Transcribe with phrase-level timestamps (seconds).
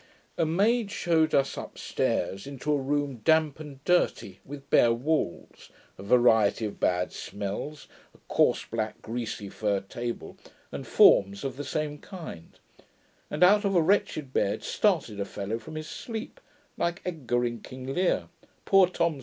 [0.35, 5.69] A maid shewed us up stairs into a room damp and dirty, with bare walls,
[5.95, 10.37] a variety of bad smells, a coarse black greasy fir table,
[10.71, 12.57] and forms of the same kind;
[13.29, 16.39] and out of a wretched bed started a fellow from his sleep,
[16.79, 18.27] like Edgar in King Lear,
[18.65, 19.19] 'Poor Tom's a cold'.